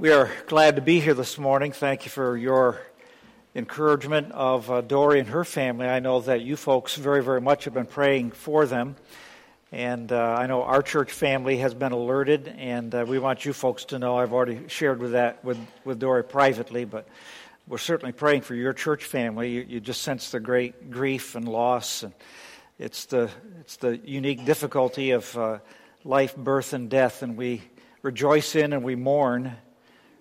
[0.00, 1.72] We are glad to be here this morning.
[1.72, 2.80] Thank you for your
[3.56, 5.88] encouragement of uh, Dory and her family.
[5.88, 8.94] I know that you folks very, very much have been praying for them.
[9.72, 13.52] And uh, I know our church family has been alerted, and uh, we want you
[13.52, 14.16] folks to know.
[14.16, 17.08] I've already shared with that with, with Dory privately, but
[17.66, 19.50] we're certainly praying for your church family.
[19.50, 22.14] You, you just sense the great grief and loss, and
[22.78, 23.30] it's the
[23.62, 25.58] it's the unique difficulty of uh,
[26.04, 27.62] life, birth, and death, and we
[28.02, 29.56] rejoice in and we mourn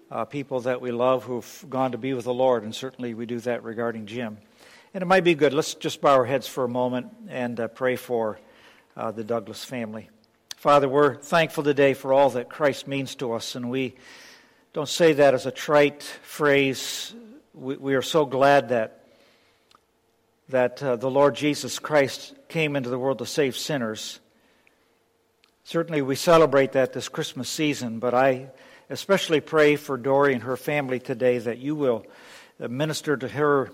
[0.10, 3.26] uh, people that we love who've gone to be with the Lord, and certainly we
[3.26, 4.38] do that regarding Jim.
[4.94, 5.54] And it might be good.
[5.54, 8.40] Let's just bow our heads for a moment and uh, pray for
[8.96, 10.10] uh, the Douglas family.
[10.56, 13.96] Father, we're thankful today for all that Christ means to us, and we
[14.74, 17.14] don't say that as a trite phrase.
[17.54, 19.04] We, we are so glad that
[20.50, 24.22] that uh, the Lord Jesus Christ came into the world to save sinners.
[25.66, 28.52] Certainly, we celebrate that this Christmas season, but I
[28.90, 32.06] especially pray for Dory and her family today that you will
[32.60, 33.72] minister to her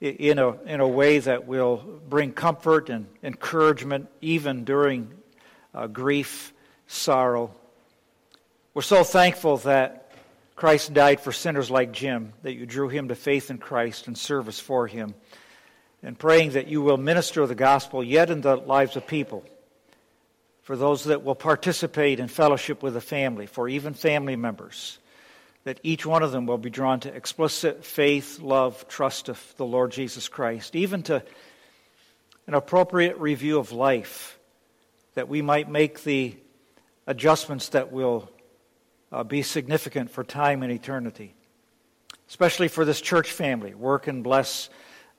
[0.00, 1.76] in a, in a way that will
[2.08, 5.10] bring comfort and encouragement even during
[5.74, 6.52] uh, grief,
[6.86, 7.54] sorrow.
[8.74, 10.10] We're so thankful that
[10.56, 14.16] Christ died for sinners like Jim, that you drew him to faith in Christ and
[14.16, 15.14] service for him,
[16.02, 19.44] and praying that you will minister the gospel yet in the lives of people
[20.62, 24.98] for those that will participate in fellowship with the family, for even family members,
[25.64, 29.66] that each one of them will be drawn to explicit faith, love, trust of the
[29.66, 31.22] Lord Jesus Christ, even to
[32.46, 34.38] an appropriate review of life,
[35.14, 36.36] that we might make the
[37.06, 38.30] adjustments that will
[39.10, 41.34] uh, be significant for time and eternity.
[42.28, 44.70] Especially for this church family, work and bless,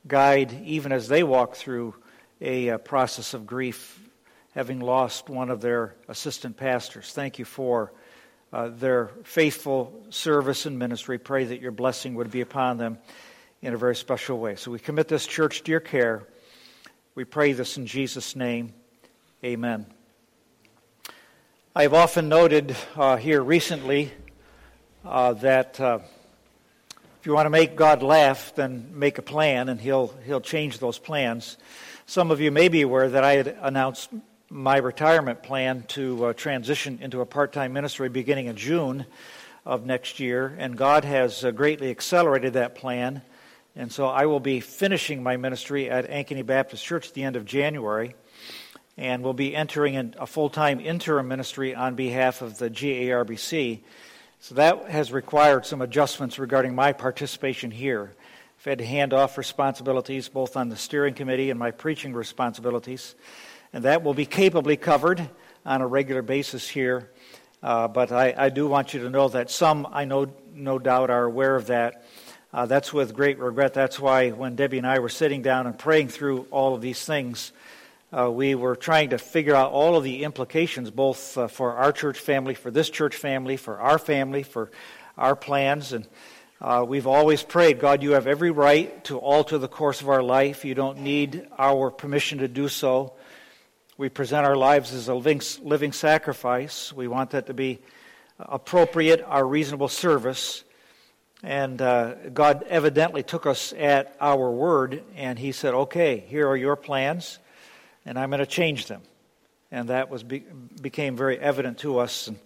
[0.07, 1.93] guide, even as they walk through
[2.41, 3.99] a, uh, process of grief
[4.55, 7.11] having lost one of their assistant pastors.
[7.11, 7.91] Thank you for
[8.51, 11.17] uh, their faithful service and ministry.
[11.17, 12.99] Pray that your blessing would be upon them
[13.61, 14.55] in a very special way.
[14.55, 16.27] So we commit this church to your care.
[17.15, 18.73] We pray this in Jesus' name.
[19.43, 19.87] Amen.
[21.75, 24.11] I have often noted uh, here recently
[25.03, 25.99] uh, that uh,
[27.19, 30.77] if you want to make God laugh, then make a plan, and He'll He'll change
[30.77, 31.57] those plans.
[32.05, 34.09] Some of you may be aware that I had announced
[34.53, 39.03] my retirement plan to uh, transition into a part time ministry beginning in June
[39.65, 43.23] of next year, and God has uh, greatly accelerated that plan.
[43.75, 47.35] And so I will be finishing my ministry at Ankeny Baptist Church at the end
[47.35, 48.13] of January,
[48.95, 53.79] and will be entering in a full time interim ministry on behalf of the GARBC.
[54.39, 58.11] So that has required some adjustments regarding my participation here.
[58.59, 63.15] I've had to hand off responsibilities both on the steering committee and my preaching responsibilities
[63.73, 65.27] and that will be capably covered
[65.65, 67.09] on a regular basis here.
[67.61, 71.09] Uh, but I, I, do want you to know that some, I know, no doubt,
[71.09, 72.05] are aware of that.
[72.53, 73.73] Uh, that's with great regret.
[73.73, 77.03] That's why when Debbie and I were sitting down and praying through all of these
[77.03, 77.51] things,
[78.11, 81.91] uh, we were trying to figure out all of the implications, both uh, for our
[81.91, 84.69] church family, for this church family, for our family, for
[85.17, 85.93] our plans.
[85.93, 86.07] And
[86.61, 90.21] uh, we've always prayed, God, you have every right to alter the course of our
[90.21, 90.63] life.
[90.63, 93.13] You don't need our permission to do so.
[94.03, 96.91] We present our lives as a living, living sacrifice.
[96.91, 97.79] We want that to be
[98.37, 100.65] appropriate, our reasonable service.
[101.41, 106.57] And uh, God evidently took us at our word, and He said, Okay, here are
[106.57, 107.39] your plans,
[108.05, 109.03] and I'm going to change them.
[109.71, 110.39] And that was be,
[110.81, 112.27] became very evident to us.
[112.27, 112.37] And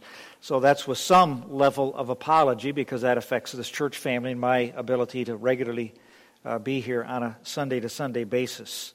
[0.42, 4.72] so that's with some level of apology because that affects this church family and my
[4.76, 5.96] ability to regularly
[6.46, 8.94] uh, be here on a Sunday to Sunday basis.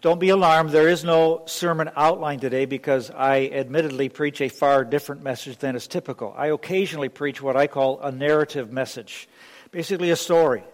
[0.00, 0.70] Don't be alarmed.
[0.70, 5.76] There is no sermon outline today because I admittedly preach a far different message than
[5.76, 6.32] is typical.
[6.34, 9.28] I occasionally preach what I call a narrative message,
[9.72, 10.64] basically a story.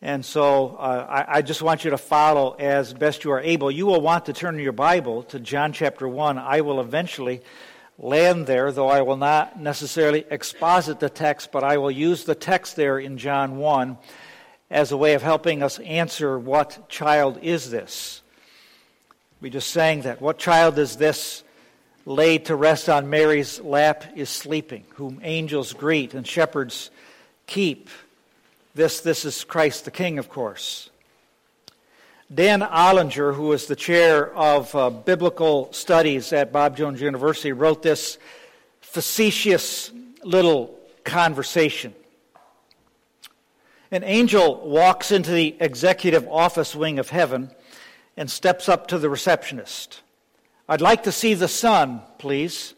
[0.00, 3.70] And so uh, I, I, just want you to follow as best you are able.
[3.70, 6.38] You will want to turn your Bible to John chapter 1.
[6.38, 7.42] I will eventually
[7.98, 12.34] land there, though I will not necessarily exposit the text, but I will use the
[12.34, 13.98] text there in John 1
[14.72, 18.22] as a way of helping us answer what child is this?
[19.42, 20.22] We just sang that.
[20.22, 21.44] What child is this
[22.06, 26.90] laid to rest on Mary's lap is sleeping, whom angels greet and shepherds
[27.46, 27.90] keep?
[28.74, 30.88] This, this is Christ the King, of course.
[32.34, 37.82] Dan Olinger, who is the chair of uh, biblical studies at Bob Jones University, wrote
[37.82, 38.16] this
[38.80, 39.92] facetious
[40.24, 41.94] little conversation.
[43.92, 47.50] An angel walks into the executive office wing of heaven
[48.16, 50.00] and steps up to the receptionist.
[50.66, 52.72] I'd like to see the son, please.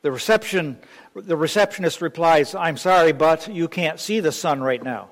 [0.00, 0.78] The reception
[1.14, 5.10] The receptionist replies, I'm sorry, but you can't see the son right now.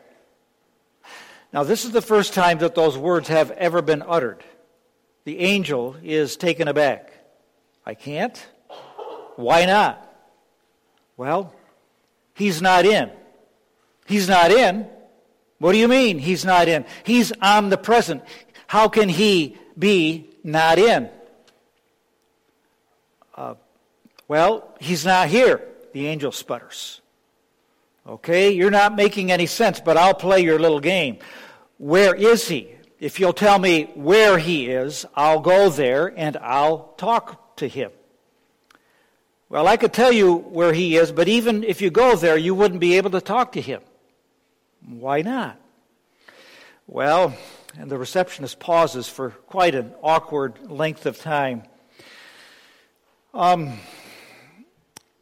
[1.52, 4.42] Now, this is the first time that those words have ever been uttered.
[5.24, 7.12] The angel is taken aback.
[7.84, 8.42] I can't?
[9.36, 10.06] Why not?
[11.18, 11.52] Well,
[12.34, 13.10] he's not in.
[14.06, 14.88] He's not in.
[15.60, 16.86] What do you mean he's not in?
[17.04, 18.24] He's omnipresent.
[18.66, 21.10] How can he be not in?
[23.34, 23.54] Uh,
[24.26, 25.62] well, he's not here,
[25.92, 27.02] the angel sputters.
[28.06, 31.18] Okay, you're not making any sense, but I'll play your little game.
[31.76, 32.74] Where is he?
[32.98, 37.90] If you'll tell me where he is, I'll go there and I'll talk to him.
[39.50, 42.54] Well, I could tell you where he is, but even if you go there, you
[42.54, 43.82] wouldn't be able to talk to him.
[44.86, 45.60] Why not?
[46.86, 47.36] Well,
[47.78, 51.62] and the receptionist pauses for quite an awkward length of time.
[53.32, 53.78] Um,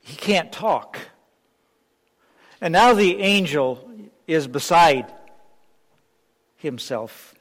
[0.00, 0.98] he can't talk.
[2.60, 3.90] And now the angel
[4.26, 5.12] is beside
[6.56, 7.34] himself.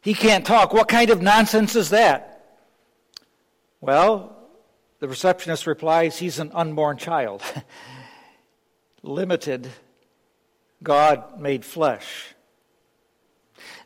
[0.00, 0.72] He can't talk.
[0.72, 2.58] What kind of nonsense is that?
[3.80, 4.36] Well,
[5.00, 7.42] the receptionist replies, He's an unborn child.
[9.02, 9.68] Limited,
[10.82, 12.34] God made flesh.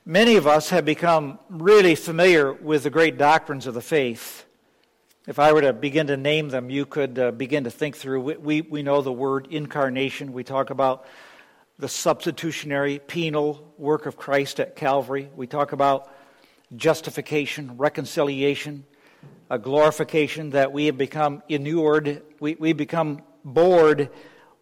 [0.05, 4.47] Many of us have become really familiar with the great doctrines of the faith.
[5.27, 8.21] If I were to begin to name them, you could uh, begin to think through.
[8.21, 10.33] We, we, we know the word incarnation.
[10.33, 11.07] We talk about
[11.79, 15.29] the substitutionary penal work of Christ at Calvary.
[15.35, 16.11] We talk about
[16.75, 18.85] justification, reconciliation,
[19.51, 24.11] a glorification that we have become inured, we, we become bored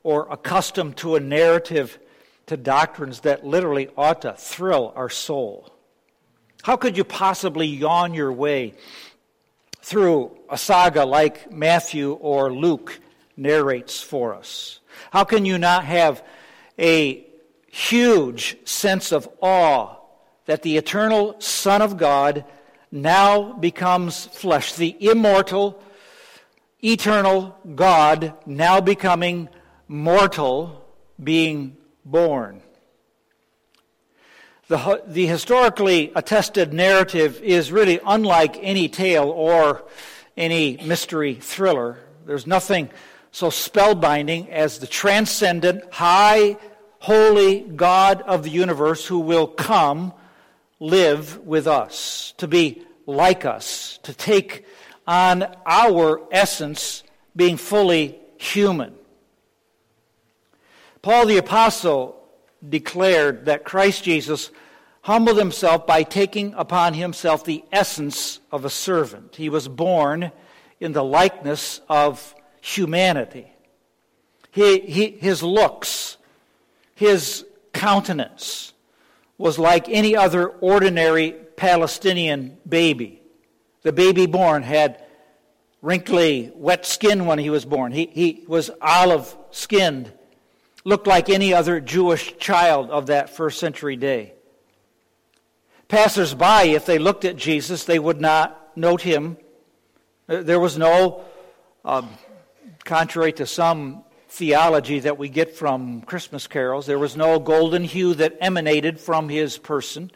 [0.02, 1.98] or accustomed to a narrative,
[2.46, 5.72] to doctrines that literally ought to thrill our soul.
[6.62, 8.74] How could you possibly yawn your way
[9.80, 12.98] through a saga like Matthew or Luke
[13.36, 14.80] narrates for us?
[15.10, 16.22] How can you not have
[16.78, 17.26] a
[17.74, 19.96] huge sense of awe
[20.46, 22.44] that the eternal Son of God
[22.94, 24.74] now becomes flesh.
[24.74, 25.82] The immortal,
[26.82, 29.48] eternal God now becoming
[29.88, 30.84] mortal,
[31.22, 32.62] being born.
[34.68, 39.84] The, the historically attested narrative is really unlike any tale or
[40.36, 41.98] any mystery thriller.
[42.24, 42.90] There's nothing
[43.30, 46.56] so spellbinding as the transcendent, high,
[47.00, 50.14] holy God of the universe who will come
[50.80, 54.64] live with us, to be like us, to take
[55.06, 57.02] on our essence,
[57.36, 58.94] being fully human.
[61.04, 62.16] Paul the Apostle
[62.66, 64.50] declared that Christ Jesus
[65.02, 69.36] humbled himself by taking upon himself the essence of a servant.
[69.36, 70.32] He was born
[70.80, 73.52] in the likeness of humanity.
[74.50, 76.16] He, he, his looks,
[76.94, 78.72] his countenance
[79.36, 83.20] was like any other ordinary Palestinian baby.
[83.82, 85.04] The baby born had
[85.82, 87.92] wrinkly, wet skin when he was born.
[87.92, 90.10] He, he was olive skinned,
[90.84, 94.34] looked like any other Jewish child of that first century day.
[95.88, 99.36] Passers-by, if they looked at Jesus, they would not note him.
[100.26, 101.24] There was no
[101.84, 102.08] um,
[102.84, 108.14] contrary to some theology that we get from Christmas carols, there was no golden hue
[108.14, 110.10] that emanated from his person.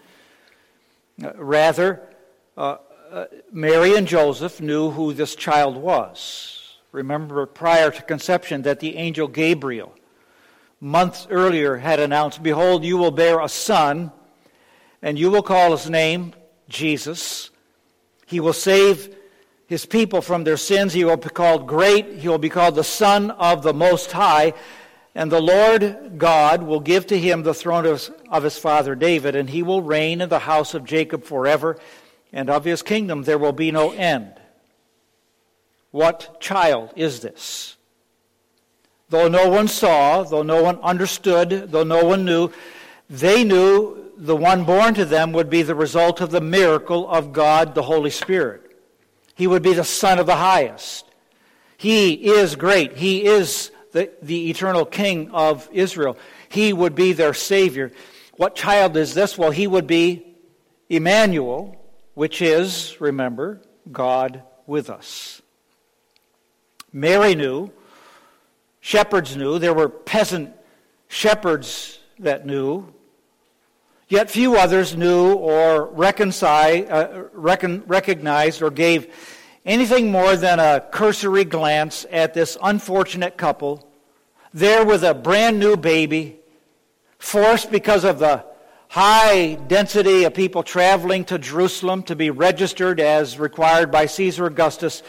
[1.23, 2.03] Uh, rather,
[2.57, 2.79] uh,
[3.11, 6.79] uh, Mary and Joseph knew who this child was.
[6.91, 9.95] Remember, prior to conception, that the angel Gabriel,
[10.81, 14.13] months earlier, had announced Behold, you will bear a son,
[15.03, 16.35] and you will call his name
[16.69, 17.51] Jesus.
[18.27, 19.15] He will save
[19.67, 20.93] his people from their sins.
[20.93, 22.15] He will be called great.
[22.15, 24.55] He will be called the Son of the Most High.
[25.15, 27.87] And the Lord God will give to him the throne
[28.31, 31.79] of, his father David, and he will reign in the house of Jacob forever,
[32.33, 34.33] and of his kingdom there will be no end.
[35.91, 37.78] What child is this?
[39.11, 42.51] Though no one saw, though no one understood, though no one knew,
[43.09, 47.33] they knew the one born to them would be the result of the miracle of
[47.33, 48.63] God, the Holy Spirit.
[49.35, 51.07] He would be the Son of the highest.
[51.77, 52.97] He is great.
[52.97, 56.19] He is the, the eternal King of Israel.
[56.49, 57.93] He would be their Savior.
[58.37, 59.39] What child is this?
[59.39, 60.27] Well, he would be
[60.89, 61.77] Emmanuel,
[62.15, 63.61] which is, remember,
[63.91, 65.41] God with us.
[66.93, 67.71] Mary knew,
[68.89, 70.51] shepherds knew, there were peasant
[71.09, 72.87] shepherds that knew,
[74.09, 79.15] Yet few others knew or uh, recon, recognized or gave
[79.67, 83.87] anything more than a cursory glance at this unfortunate couple
[84.55, 86.39] there with a brand new baby,
[87.19, 88.47] forced because of the
[88.89, 95.03] high density of people traveling to Jerusalem to be registered as required by Caesar Augustus.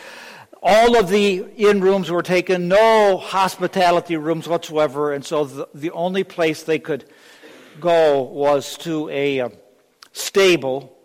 [0.62, 5.92] All of the inn rooms were taken, no hospitality rooms whatsoever, and so the, the
[5.92, 7.06] only place they could
[7.80, 9.50] go was to a uh,
[10.12, 10.98] stable.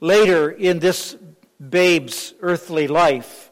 [0.00, 1.16] Later in this
[1.60, 3.45] babe's earthly life,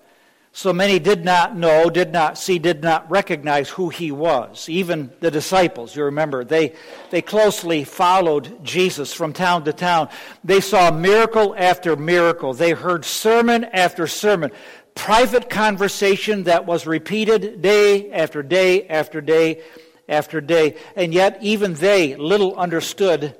[0.57, 4.69] so many did not know, did not see, did not recognize who he was.
[4.69, 6.75] Even the disciples, you remember, they,
[7.11, 10.11] they closely followed Jesus from town to town.
[10.45, 12.55] They saw miracle after miracle.
[12.55, 14.53] They heard sermon after sermon,
[14.95, 19.61] private conversation that was repeated day after day after day
[20.09, 20.77] after day.
[20.95, 23.37] And yet, even they little understood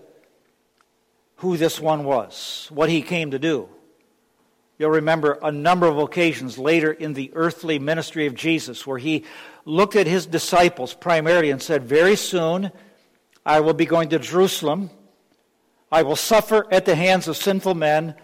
[1.37, 3.69] who this one was, what he came to do.
[4.77, 9.25] You'll remember a number of occasions later in the earthly ministry of Jesus where he
[9.65, 12.73] looked at his disciples primarily and said, Very soon
[13.47, 14.91] I will be going to Jerusalem.
[15.93, 18.17] I will suffer at the hands of sinful men.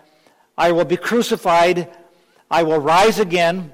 [0.59, 1.89] I will be crucified.
[2.51, 3.73] I will rise again.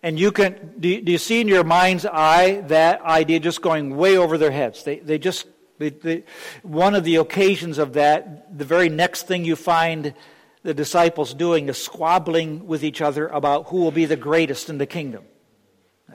[0.00, 3.96] And you can, do, do you see in your mind's eye that idea just going
[3.96, 4.84] way over their heads?
[4.84, 5.46] They, they just,
[5.78, 6.22] they, they,
[6.62, 10.14] one of the occasions of that, the very next thing you find
[10.62, 14.78] the disciples doing is squabbling with each other about who will be the greatest in
[14.78, 15.24] the kingdom.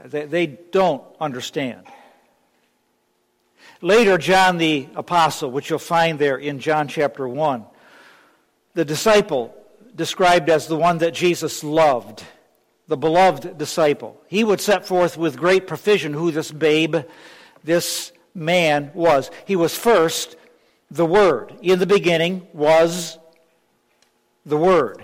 [0.05, 1.85] They, they don't understand.
[3.81, 7.65] Later, John the Apostle, which you'll find there in John chapter 1,
[8.73, 9.55] the disciple
[9.95, 12.23] described as the one that Jesus loved,
[12.87, 14.21] the beloved disciple.
[14.27, 16.95] He would set forth with great precision who this babe,
[17.63, 19.29] this man was.
[19.45, 20.35] He was first
[20.89, 21.53] the Word.
[21.61, 23.17] In the beginning was
[24.45, 25.03] the Word.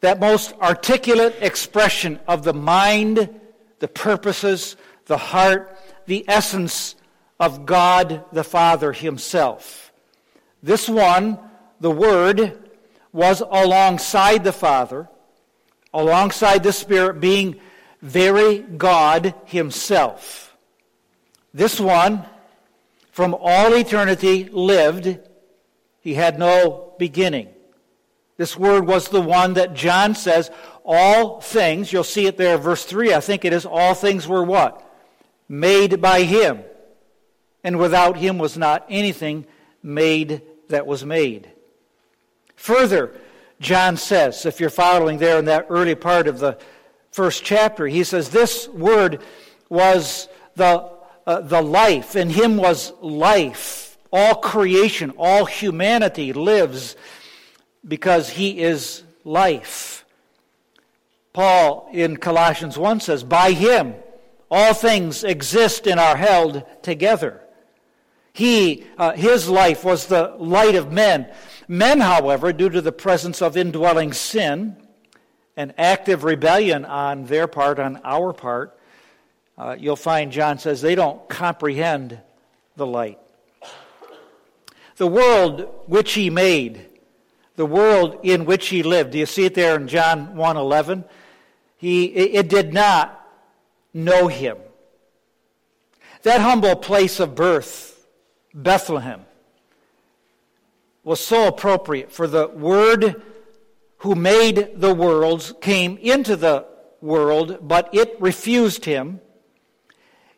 [0.00, 3.40] That most articulate expression of the mind,
[3.78, 4.76] the purposes,
[5.06, 5.76] the heart,
[6.06, 6.94] the essence
[7.40, 9.92] of God the Father Himself.
[10.62, 11.38] This one,
[11.80, 12.58] the Word,
[13.12, 15.08] was alongside the Father,
[15.92, 17.60] alongside the Spirit, being
[18.02, 20.56] very God Himself.
[21.52, 22.24] This one,
[23.12, 25.18] from all eternity, lived.
[26.00, 27.53] He had no beginning.
[28.36, 30.50] This word was the one that John says,
[30.84, 34.42] all things, you'll see it there, verse 3, I think it is, all things were
[34.42, 34.82] what?
[35.48, 36.62] Made by him.
[37.62, 39.46] And without him was not anything
[39.82, 41.48] made that was made.
[42.56, 43.14] Further,
[43.60, 46.58] John says, if you're following there in that early part of the
[47.12, 49.22] first chapter, he says, This word
[49.68, 50.90] was the,
[51.26, 53.96] uh, the life, in him was life.
[54.12, 56.96] All creation, all humanity lives
[57.86, 60.04] because he is life.
[61.32, 63.94] Paul in Colossians 1 says, By him
[64.50, 67.40] all things exist and are held together.
[68.32, 71.32] He, uh, his life was the light of men.
[71.68, 74.76] Men, however, due to the presence of indwelling sin
[75.56, 78.78] and active rebellion on their part, on our part,
[79.56, 82.20] uh, you'll find John says they don't comprehend
[82.76, 83.18] the light.
[84.96, 86.86] The world which he made
[87.56, 89.12] the world in which he lived.
[89.12, 91.04] Do you see it there in John 1:11?
[91.76, 93.20] He it did not
[93.92, 94.56] know him.
[96.22, 98.06] That humble place of birth,
[98.54, 99.26] Bethlehem,
[101.02, 103.22] was so appropriate for the word
[103.98, 106.66] who made the worlds came into the
[107.00, 109.20] world, but it refused him.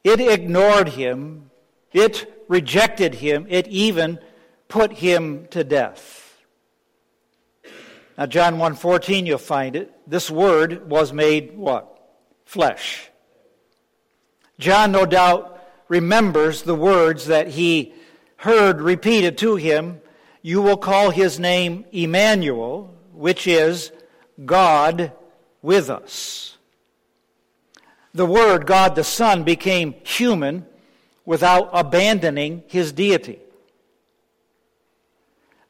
[0.03, 1.51] It ignored him.
[1.93, 3.47] It rejected him.
[3.49, 4.19] It even
[4.69, 6.26] put him to death.
[8.17, 9.93] Now, John 1.14, you'll find it.
[10.07, 11.93] This word was made what?
[12.45, 13.11] Flesh.
[14.59, 17.93] John, no doubt, remembers the words that he
[18.37, 20.01] heard repeated to him
[20.43, 23.91] You will call his name Emmanuel, which is
[24.45, 25.13] God
[25.63, 26.57] with us.
[28.15, 30.65] The Word, God the Son, became human
[31.25, 33.41] without abandoning his deity.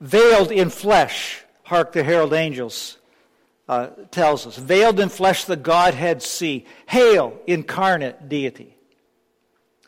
[0.01, 2.97] Veiled in flesh, Hark the herald angels
[3.69, 4.57] uh, tells us.
[4.57, 6.65] Veiled in flesh, the Godhead see.
[6.87, 8.77] Hail, incarnate deity.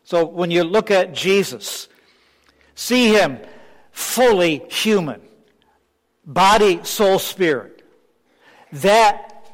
[0.02, 1.86] So when you look at Jesus,
[2.74, 3.38] see him
[3.92, 5.20] fully human,
[6.26, 7.86] body, soul, spirit.
[8.72, 9.46] That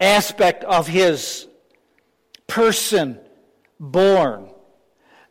[0.00, 1.46] aspect of his
[2.48, 3.16] person
[3.78, 4.50] born,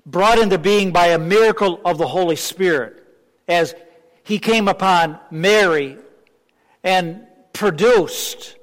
[0.06, 3.04] brought into being by a miracle of the Holy Spirit,
[3.46, 3.76] as
[4.24, 5.98] he came upon Mary
[6.84, 8.56] and produced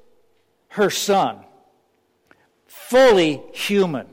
[0.68, 1.40] her son,
[2.66, 4.06] fully human.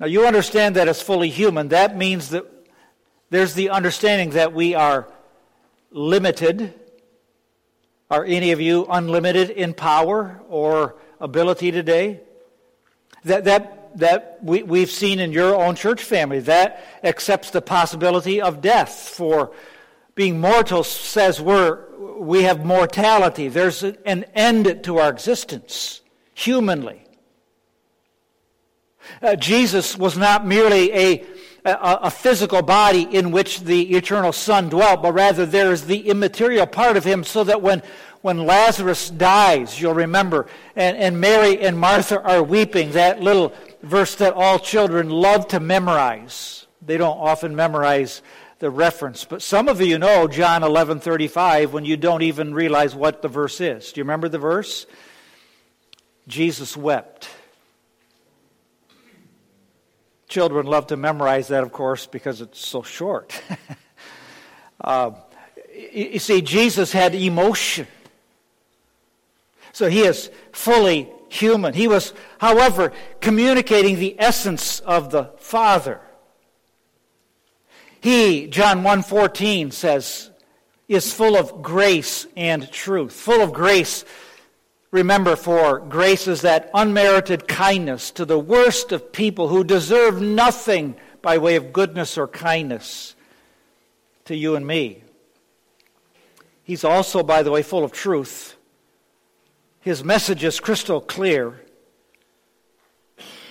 [0.00, 1.68] Now, you understand that as fully human.
[1.68, 2.44] That means that
[3.30, 5.08] there's the understanding that we are
[5.90, 6.74] limited.
[8.10, 12.20] Are any of you unlimited in power or ability today?
[13.24, 16.40] That, that, that we, we've seen in your own church family.
[16.40, 19.08] That accepts the possibility of death.
[19.08, 19.52] For
[20.14, 21.87] being mortal says we're,
[22.18, 23.48] we have mortality.
[23.48, 26.02] There's an end to our existence,
[26.34, 27.04] humanly.
[29.22, 31.24] Uh, Jesus was not merely a,
[31.64, 36.08] a, a, physical body in which the eternal Son dwelt, but rather there is the
[36.08, 37.82] immaterial part of him so that when,
[38.20, 40.46] when Lazarus dies, you'll remember,
[40.76, 45.60] and, and Mary and Martha are weeping, that little verse that all children love to
[45.60, 46.66] memorize.
[46.82, 48.22] They don't often memorize
[48.58, 53.22] the reference, but some of you know John 11:35 when you don't even realize what
[53.22, 53.92] the verse is.
[53.92, 54.86] Do you remember the verse?
[56.26, 57.28] Jesus wept.
[60.28, 63.40] Children love to memorize that, of course, because it's so short.
[64.80, 65.12] uh,
[65.92, 67.86] you see, Jesus had emotion.
[69.72, 71.72] So he is fully human.
[71.72, 76.00] He was, however, communicating the essence of the Father.
[78.00, 80.30] He, John 1:14 says,
[80.88, 83.12] is full of grace and truth.
[83.12, 84.04] Full of grace
[84.90, 90.96] Remember, for grace is that unmerited kindness to the worst of people who deserve nothing
[91.20, 93.14] by way of goodness or kindness
[94.24, 95.02] to you and me.
[96.62, 98.56] He's also, by the way, full of truth.
[99.80, 101.60] His message is crystal clear.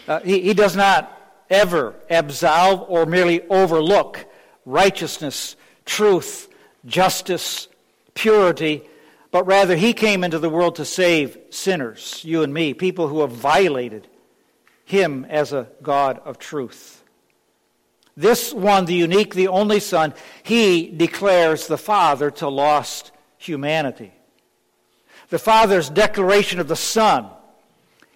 [0.07, 1.13] Uh, he, he does not
[1.51, 4.25] ever absolve or merely overlook
[4.67, 5.55] righteousness,
[5.85, 6.49] truth,
[6.85, 7.69] justice,
[8.13, 8.83] purity,
[9.31, 13.21] but rather he came into the world to save sinners, you and me, people who
[13.21, 14.07] have violated
[14.83, 17.01] him as a God of truth.
[18.17, 24.11] This one, the unique, the only Son, he declares the Father to lost humanity.
[25.29, 27.29] The Father's declaration of the Son,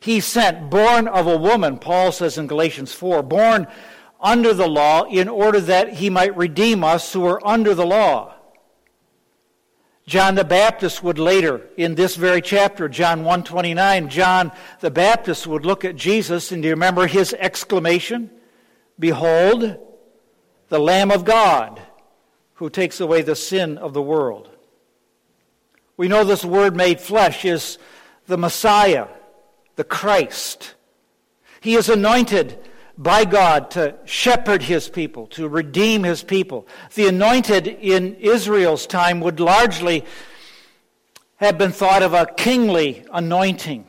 [0.01, 3.67] he sent, born of a woman, Paul says in Galatians 4, born
[4.21, 8.35] under the law in order that he might redeem us who are under the law
[10.11, 15.65] John the Baptist would later in this very chapter, John 129, John the Baptist would
[15.65, 18.29] look at Jesus and do you remember his exclamation?
[18.99, 19.77] Behold,
[20.67, 21.81] the Lamb of God
[22.55, 24.49] who takes away the sin of the world.
[25.95, 27.77] We know this word made flesh is
[28.27, 29.07] the Messiah,
[29.77, 30.75] the Christ.
[31.61, 32.59] He is anointed
[33.01, 36.67] by God to shepherd his people, to redeem his people.
[36.93, 40.05] The anointed in Israel's time would largely
[41.37, 43.87] have been thought of a kingly anointing.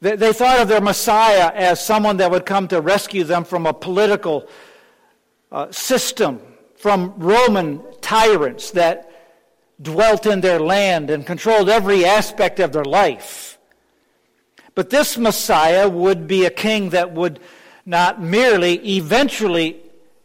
[0.00, 3.72] They, thought of their Messiah as someone that would come to rescue them from a
[3.72, 4.48] political
[5.50, 6.40] uh, system,
[6.76, 9.10] from Roman tyrants that
[9.82, 13.58] dwelt in their land and controlled every aspect of their life.
[14.76, 17.40] But this Messiah would be a king that would
[17.86, 19.80] not merely eventually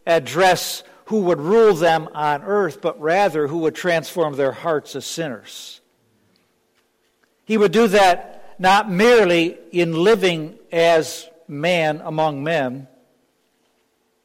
[0.06, 5.06] address who would rule them on earth, but rather who would transform their hearts as
[5.06, 5.82] sinners.
[7.46, 12.88] He would do that not merely in living as man among men.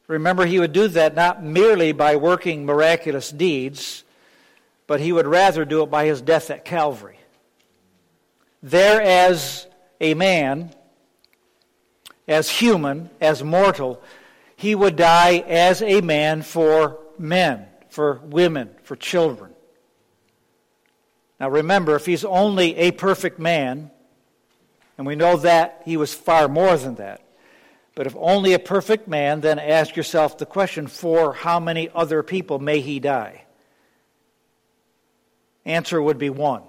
[0.07, 4.03] Remember, he would do that not merely by working miraculous deeds,
[4.85, 7.19] but he would rather do it by his death at Calvary.
[8.61, 9.65] There, as
[9.99, 10.71] a man,
[12.27, 14.01] as human, as mortal,
[14.55, 19.51] he would die as a man for men, for women, for children.
[21.39, 23.91] Now remember, if he's only a perfect man,
[24.97, 27.21] and we know that he was far more than that,
[27.95, 32.23] but if only a perfect man, then ask yourself the question for how many other
[32.23, 33.43] people may he die?
[35.65, 36.63] Answer would be one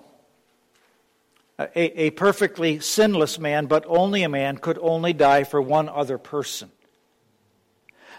[1.58, 6.18] a, a perfectly sinless man, but only a man, could only die for one other
[6.18, 6.70] person.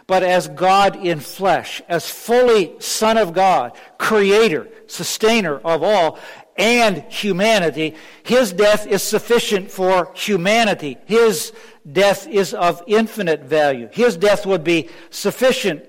[0.07, 6.17] But as God in flesh, as fully Son of God, Creator, Sustainer of all,
[6.55, 10.97] and humanity, His death is sufficient for humanity.
[11.05, 11.51] His
[11.89, 13.89] death is of infinite value.
[13.91, 15.87] His death would be sufficient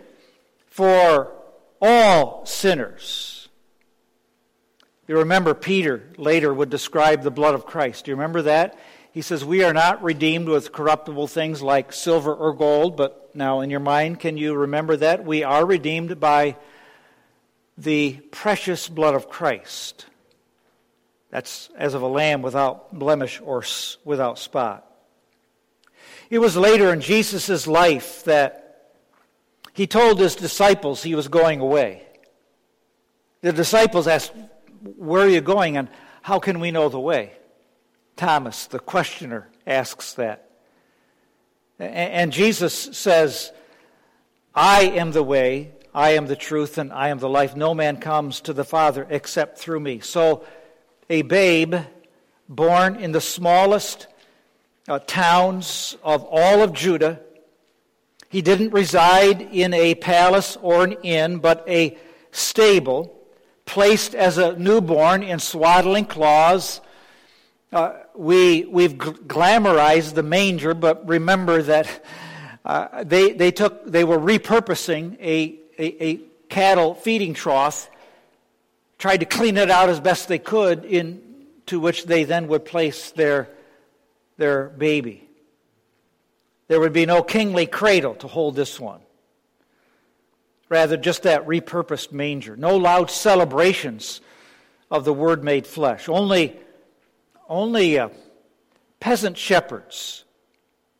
[0.66, 1.32] for
[1.80, 3.37] all sinners.
[5.08, 8.04] You remember Peter later would describe the blood of Christ.
[8.04, 8.78] Do you remember that?
[9.10, 13.60] He says, We are not redeemed with corruptible things like silver or gold, but now
[13.62, 15.24] in your mind, can you remember that?
[15.24, 16.56] We are redeemed by
[17.78, 20.04] the precious blood of Christ.
[21.30, 23.64] That's as of a lamb without blemish or
[24.04, 24.84] without spot.
[26.28, 28.92] It was later in Jesus' life that
[29.72, 32.02] he told his disciples he was going away.
[33.40, 34.32] The disciples asked,
[34.82, 35.88] Where are you going and
[36.22, 37.32] how can we know the way?
[38.16, 40.50] Thomas, the questioner, asks that.
[41.78, 43.52] And Jesus says,
[44.54, 47.54] I am the way, I am the truth, and I am the life.
[47.54, 50.00] No man comes to the Father except through me.
[50.00, 50.44] So,
[51.08, 51.76] a babe
[52.48, 54.08] born in the smallest
[54.88, 57.20] uh, towns of all of Judah.
[58.28, 61.96] He didn't reside in a palace or an inn, but a
[62.30, 63.17] stable,
[63.68, 66.80] placed as a newborn in swaddling cloths.
[67.70, 72.04] Uh, we, we've glamorized the manger, but remember that
[72.64, 77.90] uh, they, they, took, they were repurposing a, a, a cattle feeding trough,
[78.96, 83.10] tried to clean it out as best they could, into which they then would place
[83.10, 83.50] their
[84.38, 85.28] their baby.
[86.68, 89.00] There would be no kingly cradle to hold this one.
[90.68, 92.56] Rather, just that repurposed manger.
[92.56, 94.20] No loud celebrations
[94.90, 96.08] of the Word made flesh.
[96.08, 96.56] Only,
[97.48, 98.10] only uh,
[99.00, 100.24] peasant shepherds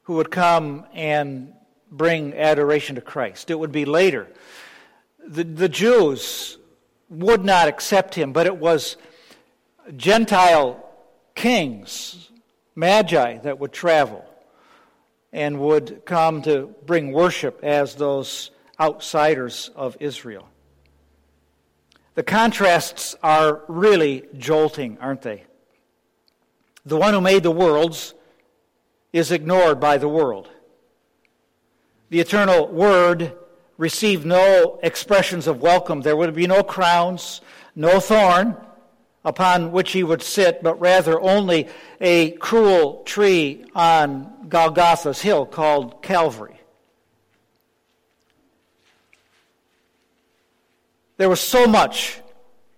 [0.02, 1.52] who would come and
[1.90, 3.50] bring adoration to Christ.
[3.50, 4.28] It would be later.
[5.26, 6.59] The, the Jews
[7.11, 8.96] would not accept him, but it was
[9.96, 10.85] Gentile
[11.35, 12.31] kings
[12.74, 14.24] magi that would travel
[15.33, 20.48] and would come to bring worship as those outsiders of Israel.
[22.14, 25.44] The contrasts are really jolting, aren't they?
[26.84, 28.14] The one who made the worlds
[29.12, 30.48] is ignored by the world.
[32.10, 33.34] The eternal Word
[33.76, 36.00] received no expressions of welcome.
[36.00, 37.40] There would be no crowns,
[37.76, 38.56] no thorn,
[39.24, 41.68] upon which he would sit, but rather only
[42.00, 46.58] a cruel tree on Golgotha's hill called Calvary.
[51.18, 52.18] There was so much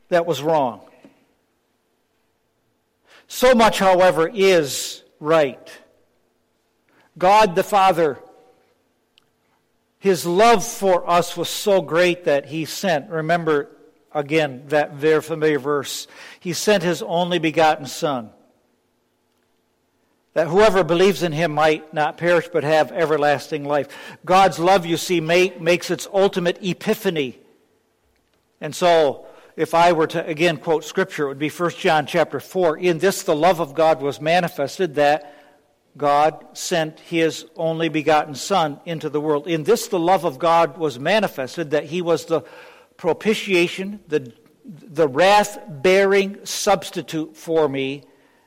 [0.09, 0.81] that was wrong.
[3.29, 5.71] So much, however, is right.
[7.17, 8.19] God the Father,
[10.01, 13.71] His love for us was so great that He sent, remember,
[14.13, 16.09] Again, that very familiar verse.
[16.41, 18.31] He sent his only begotten Son,
[20.35, 23.87] that whoever believes in him might not perish but have everlasting life.
[24.25, 27.39] God's love, you see, makes its ultimate epiphany.
[28.61, 32.41] And so, if I were to again quote scripture, it would be 1 John chapter
[32.41, 32.79] 4.
[32.79, 35.35] In this the love of God was manifested that
[35.97, 39.49] God sent his only begotten Son into the world.
[39.49, 42.43] In this the love of God was manifested that he was the
[42.97, 44.33] propitiation, the,
[44.65, 48.05] the wrath bearing substitute for me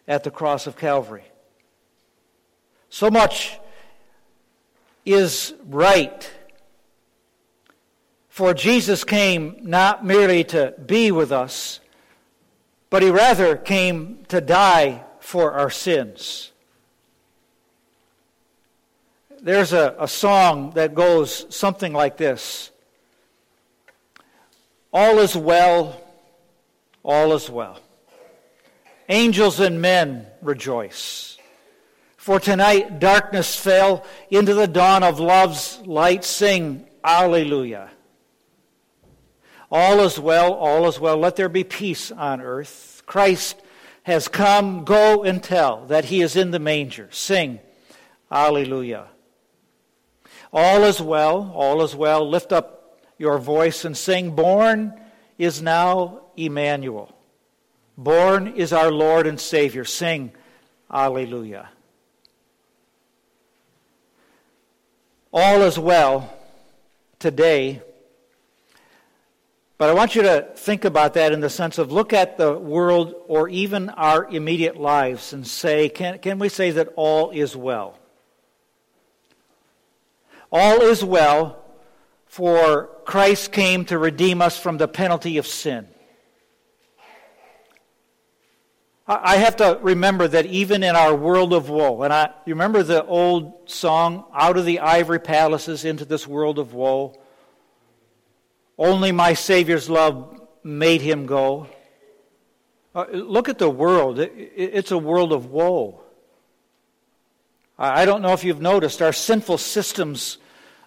[0.08, 1.26] at the cross of Calvary.
[2.90, 3.58] So much
[5.06, 6.32] is right.
[8.34, 11.80] For Jesus came not merely to be with us,
[12.90, 16.52] but he rather came to die for our sins.
[19.40, 22.72] There's a, a song that goes something like this
[24.92, 26.02] all is well,
[27.04, 27.80] all is well.
[29.10, 31.38] Angels and men rejoice.
[32.18, 36.24] For tonight darkness fell into the dawn of love's light.
[36.24, 37.92] Sing Alleluia.
[39.76, 41.18] All is well, all is well.
[41.18, 43.02] Let there be peace on earth.
[43.08, 43.60] Christ
[44.04, 44.86] has come.
[44.86, 47.10] Go and tell that he is in the manger.
[47.10, 47.60] Sing
[48.32, 49.08] Alleluia.
[50.54, 52.30] All is well, all is well.
[52.30, 54.94] Lift up your voice and sing, Born
[55.40, 57.12] is now Emmanuel.
[57.98, 59.86] Born is our Lord and Savior.
[59.86, 60.34] Sing,
[60.92, 61.70] Alleluia.
[65.34, 66.32] All is well
[67.18, 67.82] today.
[69.84, 72.58] But I want you to think about that in the sense of look at the
[72.58, 77.54] world or even our immediate lives and say, can, can we say that all is
[77.54, 78.00] well?
[80.50, 81.62] All is well
[82.28, 85.90] for Christ came to redeem us from the penalty of sin.
[89.06, 92.84] I have to remember that even in our world of woe, and I you remember
[92.84, 97.20] the old song, Out of the Ivory Palaces into this world of woe.
[98.78, 101.68] Only my Savior's love made him go.
[102.96, 104.20] Uh, look at the world.
[104.20, 106.02] It, it, it's a world of woe.
[107.78, 110.38] I don't know if you've noticed our sinful systems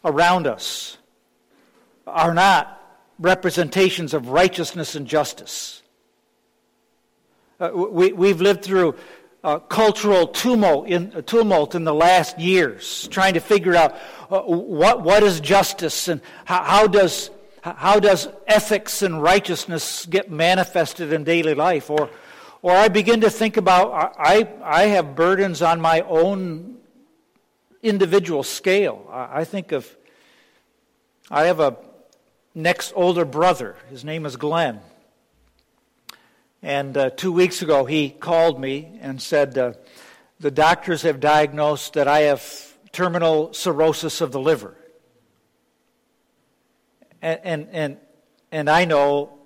[0.05, 0.99] around us
[2.07, 2.81] are not
[3.19, 5.83] representations of righteousness and justice.
[7.59, 8.95] Uh, we, we've lived through
[9.43, 13.97] uh, cultural tumult in, tumult in the last years, trying to figure out
[14.31, 17.31] uh, what, what is justice and how, how, does,
[17.75, 21.91] how does ethics and righteousness get manifested in daily life.
[21.91, 22.09] Or,
[22.63, 26.77] or I begin to think about, I, I have burdens on my own
[27.83, 29.05] individual scale.
[29.11, 29.97] I, think of,
[31.29, 31.77] I have a
[32.55, 33.75] next older brother.
[33.91, 34.81] His name is Glenn.
[36.63, 39.73] And uh, two weeks ago, he called me and said, uh,
[40.39, 44.76] The doctors have diagnosed that I have terminal cirrhosis of the liver.
[47.23, 47.97] And, and, and,
[48.53, 49.39] and I know,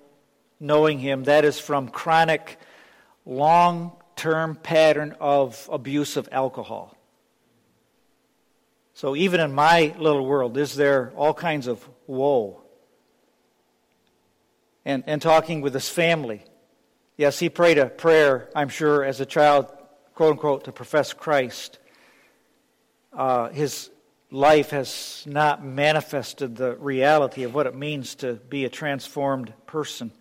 [0.59, 2.59] knowing him, that is from chronic,
[3.25, 6.97] long term pattern of abuse of alcohol.
[8.95, 12.63] So even in my little world, is there all kinds of woe?
[14.85, 16.45] And, and talking with his family
[17.21, 19.67] Yes, he prayed a prayer, I'm sure, as a child,
[20.15, 21.79] quote unquote, to profess Christ.
[23.13, 23.90] Uh, his
[24.31, 30.13] life has not manifested the reality of what it means to be a transformed person.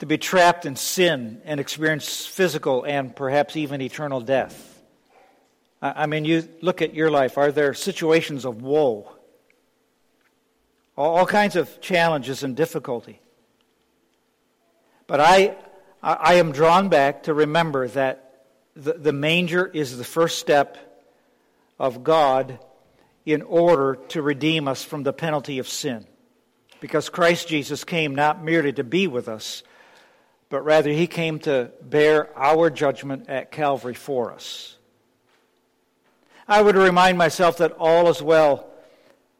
[0.00, 4.82] To be trapped in sin and experience physical and perhaps even eternal death.
[5.80, 7.38] I mean, you look at your life.
[7.38, 9.12] Are there situations of woe?
[10.96, 13.20] All kinds of challenges and difficulty.
[15.06, 15.56] But I,
[16.02, 20.85] I am drawn back to remember that the, the manger is the first step
[21.78, 22.58] of God
[23.24, 26.06] in order to redeem us from the penalty of sin.
[26.80, 29.62] Because Christ Jesus came not merely to be with us,
[30.48, 34.76] but rather he came to bear our judgment at Calvary for us.
[36.46, 38.68] I would remind myself that all is well,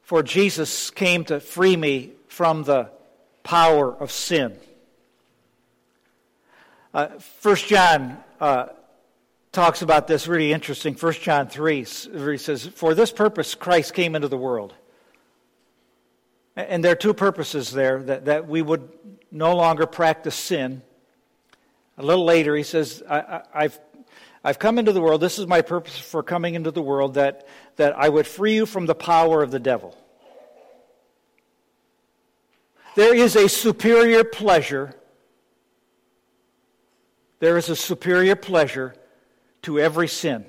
[0.03, 2.91] for Jesus came to free me from the
[3.45, 4.59] power of sin.
[6.93, 8.67] Uh, First John uh,
[9.57, 10.95] talks about this really interesting.
[10.95, 14.75] First John 3, where he says, For this purpose Christ came into the world.
[16.55, 18.89] And there are two purposes there that, that we would
[19.33, 20.83] no longer practice sin.
[21.97, 23.81] A little later, he says, I, have
[24.45, 25.23] I've come into the world.
[25.23, 28.67] This is my purpose for coming into the world, that, that I would free you
[28.67, 29.97] from the power of the devil.
[32.95, 34.95] There is a superior pleasure
[37.39, 38.95] there is a superior pleasure
[39.67, 40.47] to every sin.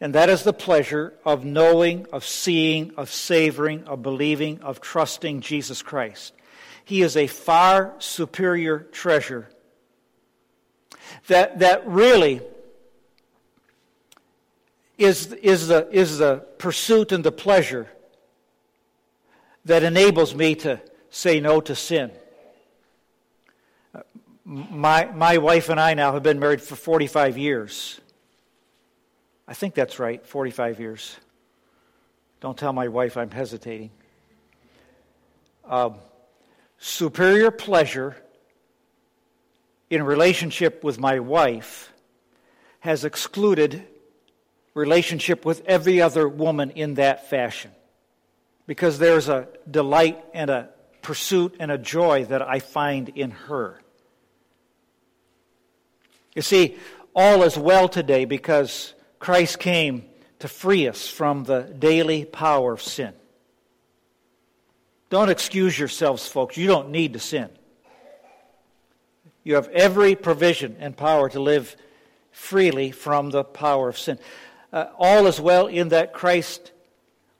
[0.00, 5.40] And that is the pleasure of knowing, of seeing, of savoring, of believing, of trusting
[5.40, 6.34] Jesus Christ.
[6.84, 9.50] He is a far superior treasure
[11.26, 12.42] that, that really
[14.98, 17.88] is, is, the, is the pursuit and the pleasure
[19.64, 22.12] that enables me to say no to sin
[24.48, 28.00] my, my wife and I now have been married for 45 years.
[29.46, 31.16] I think that's right, 45 years.
[32.40, 33.90] Don't tell my wife I'm hesitating.
[35.66, 35.96] Um,
[36.78, 38.16] superior pleasure
[39.90, 41.92] in relationship with my wife
[42.80, 43.86] has excluded
[44.72, 47.70] relationship with every other woman in that fashion
[48.66, 50.70] because there's a delight and a
[51.02, 53.78] pursuit and a joy that I find in her.
[56.38, 56.76] You see,
[57.16, 60.04] all is well today because Christ came
[60.38, 63.12] to free us from the daily power of sin.
[65.10, 66.56] Don't excuse yourselves, folks.
[66.56, 67.48] You don't need to sin.
[69.42, 71.74] You have every provision and power to live
[72.30, 74.20] freely from the power of sin.
[74.72, 76.70] Uh, all is well in that Christ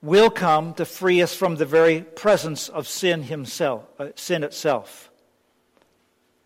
[0.01, 5.09] will come to free us from the very presence of sin himself, uh, sin itself.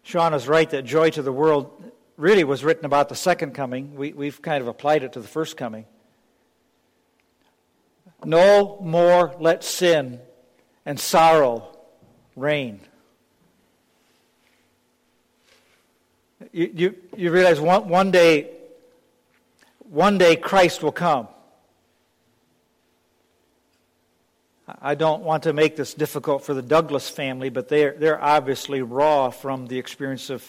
[0.04, 3.95] Sean is right that joy to the world really was written about the second coming.
[3.95, 5.86] We, we've kind of applied it to the first coming.
[8.23, 10.19] No more let sin
[10.86, 11.67] and sorrow
[12.36, 12.82] reign.
[16.52, 18.52] You, you, you realize one, one day,
[19.80, 21.28] one day Christ will come.
[24.82, 28.82] I don't want to make this difficult for the Douglas family, but they're, they're obviously
[28.82, 30.43] raw from the experience of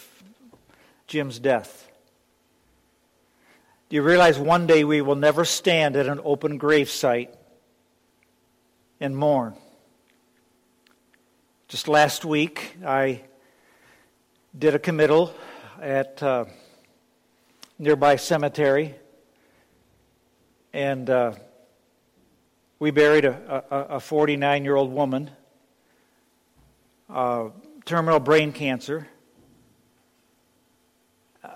[1.06, 1.90] Jim's death.
[3.88, 7.34] Do you realize one day we will never stand at an open grave site
[8.98, 9.54] and mourn?
[11.68, 13.22] Just last week, I
[14.58, 15.34] did a committal
[15.80, 16.46] at uh,
[17.78, 18.94] nearby cemetery,
[20.72, 21.34] and uh,
[22.78, 25.30] we buried a 49 year old woman.
[27.08, 27.50] Uh,
[27.84, 29.06] terminal brain cancer.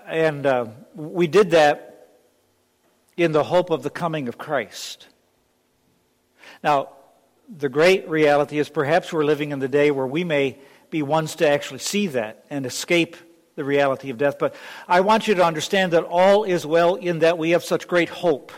[0.09, 2.07] And uh, we did that
[3.15, 5.07] in the hope of the coming of Christ.
[6.63, 6.89] Now,
[7.57, 10.57] the great reality is perhaps we're living in the day where we may
[10.89, 13.17] be ones to actually see that and escape
[13.55, 14.39] the reality of death.
[14.39, 14.55] But
[14.87, 18.09] I want you to understand that all is well in that we have such great
[18.09, 18.51] hope.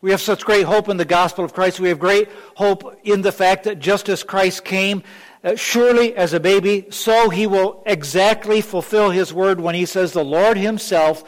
[0.00, 1.78] We have such great hope in the gospel of Christ.
[1.78, 5.04] We have great hope in the fact that just as Christ came,
[5.42, 10.12] Uh, surely as a baby, so he will exactly fulfill his word when he says,
[10.12, 11.24] The Lord himself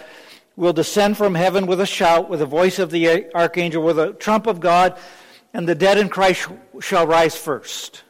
[0.55, 4.13] will descend from heaven with a shout, with the voice of the archangel, with a
[4.13, 4.99] trump of God,
[5.55, 6.47] and the dead in Christ
[6.81, 8.03] shall rise first.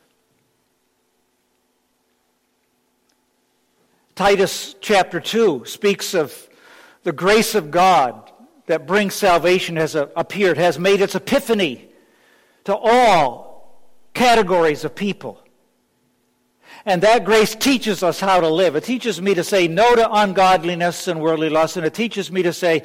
[4.16, 6.48] Titus chapter 2 speaks of
[7.02, 8.30] the grace of God
[8.66, 11.88] that brings salvation has uh, appeared, has made its epiphany
[12.64, 13.80] to all
[14.14, 15.41] categories of people.
[16.84, 18.74] And that grace teaches us how to live.
[18.74, 22.42] It teaches me to say no to ungodliness and worldly lust, and it teaches me
[22.42, 22.82] to say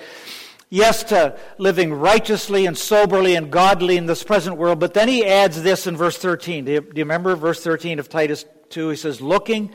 [0.70, 4.80] yes to living righteously and soberly and godly in this present world.
[4.80, 6.66] But then he adds this in verse 13.
[6.66, 8.90] Do you, do you remember verse 13 of Titus 2?
[8.90, 9.74] He says, looking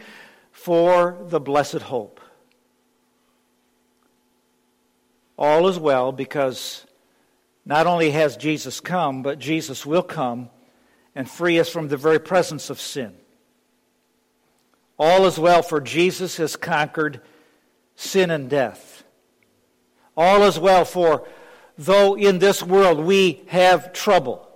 [0.52, 2.20] for the blessed hope.
[5.36, 6.86] All is well because
[7.64, 10.50] not only has Jesus come, but Jesus will come
[11.14, 13.16] and free us from the very presence of sin.
[15.02, 17.20] All is well, for Jesus has conquered
[17.96, 19.02] sin and death.
[20.16, 21.26] All is well, for
[21.76, 24.48] though in this world we have trouble,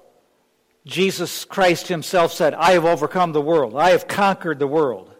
[0.84, 5.12] Jesus Christ Himself said, I have overcome the world, I have conquered the world.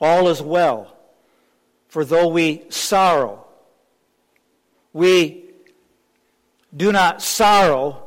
[0.00, 0.96] All is well,
[1.88, 3.44] for though we sorrow,
[4.92, 5.42] we
[6.76, 8.06] do not sorrow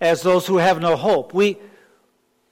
[0.00, 1.32] as those who have no hope.
[1.32, 1.56] We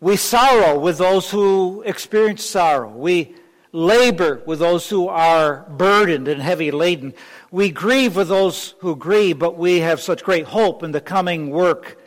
[0.01, 2.89] we sorrow with those who experience sorrow.
[2.89, 3.35] We
[3.73, 7.15] labor with those who are burdened and heavy laden.
[7.51, 11.51] We grieve with those who grieve, but we have such great hope in the coming
[11.51, 11.99] work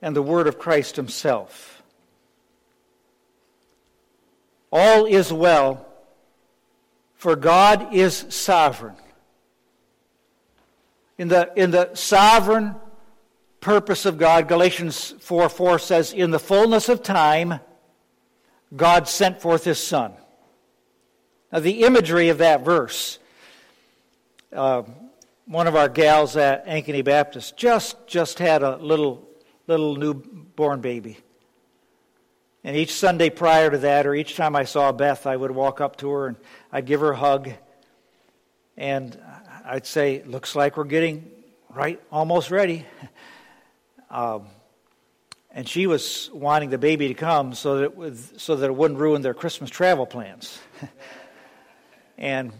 [0.00, 1.82] and the word of Christ Himself.
[4.72, 5.86] All is well,
[7.14, 8.96] for God is sovereign.
[11.18, 12.74] In the, in the sovereign
[13.66, 17.58] purpose of God, Galatians 4 4 says, In the fullness of time,
[18.76, 20.12] God sent forth his Son.
[21.50, 23.18] Now, the imagery of that verse,
[24.52, 24.84] uh,
[25.46, 29.28] one of our gals at Ankeny Baptist just, just had a little,
[29.66, 31.18] little newborn baby.
[32.62, 35.80] And each Sunday prior to that, or each time I saw Beth, I would walk
[35.80, 36.36] up to her and
[36.70, 37.50] I'd give her a hug.
[38.76, 39.20] And
[39.64, 41.28] I'd say, Looks like we're getting
[41.68, 42.86] right, almost ready.
[44.10, 44.46] Um,
[45.50, 48.74] and she was wanting the baby to come so that it, would, so that it
[48.74, 50.58] wouldn't ruin their Christmas travel plans.
[52.18, 52.52] and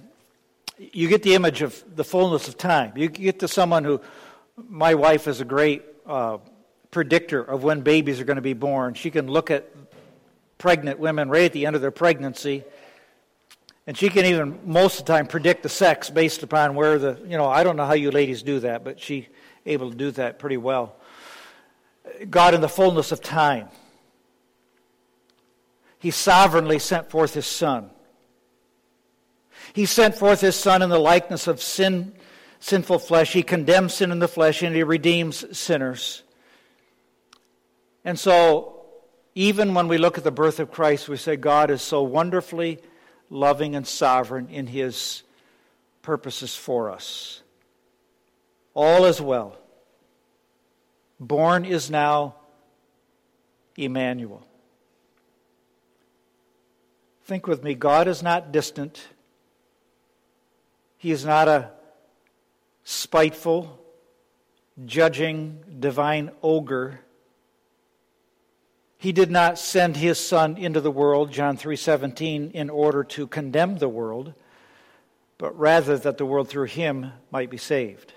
[0.79, 2.93] you get the image of the fullness of time.
[2.97, 4.01] You get to someone who,
[4.57, 6.39] my wife is a great uh,
[6.91, 8.95] predictor of when babies are going to be born.
[8.95, 9.71] She can look at
[10.59, 12.65] pregnant women right at the end of their pregnancy.
[13.87, 17.21] And she can even, most of the time, predict the sex based upon where the,
[17.27, 19.29] you know, I don't know how you ladies do that, but she
[19.65, 20.97] able to do that pretty well.
[22.31, 23.69] God in the fullness of time.
[25.99, 27.91] He sovereignly sent forth his Son.
[29.73, 32.13] He sent forth his Son in the likeness of sin,
[32.61, 33.33] sinful flesh.
[33.33, 36.23] He condemns sin in the flesh and he redeems sinners.
[38.05, 38.85] And so,
[39.35, 42.79] even when we look at the birth of Christ, we say God is so wonderfully
[43.29, 45.23] loving and sovereign in his
[46.03, 47.43] purposes for us.
[48.75, 49.59] All is well.
[51.19, 52.37] Born is now
[53.77, 54.47] Emmanuel.
[57.25, 59.09] Think with me God is not distant,
[60.99, 61.71] He is not a
[62.85, 63.81] spiteful,
[64.85, 67.01] judging, divine ogre.
[68.99, 73.79] He did not send his son into the world, John 3:17, in order to condemn
[73.79, 74.35] the world,
[75.39, 78.13] but rather that the world through him might be saved.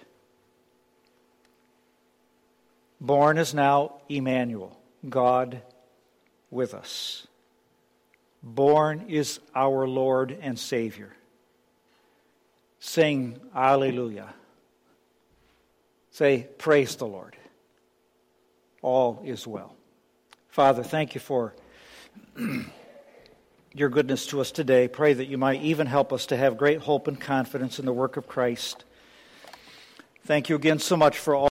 [3.02, 4.78] Born is now Emmanuel,
[5.08, 5.62] God
[6.52, 7.28] with us.
[8.44, 11.14] Born is our Lord and Savior.
[12.80, 14.34] Sing Alleluia.
[16.12, 17.36] Say, Praise the Lord.
[18.82, 19.76] All is well.
[20.50, 21.54] Father, thank you for
[23.74, 24.88] your goodness to us today.
[24.88, 27.94] Pray that you might even help us to have great hope and confidence in the
[27.94, 28.84] work of Christ.
[30.26, 31.48] Thank you again so much for all.